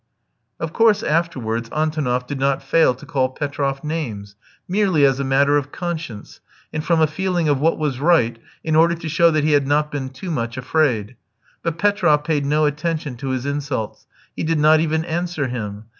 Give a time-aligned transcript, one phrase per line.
[0.59, 4.35] Of course afterwards, Antonoff did not fail to call Petroff names,
[4.67, 6.39] merely as a matter of conscience,
[6.73, 9.67] and from a feeling of what was right, in order to show that he had
[9.67, 11.17] not been too much afraid;
[11.61, 15.83] but Petroff paid no attention to his insults, he did not even answer him.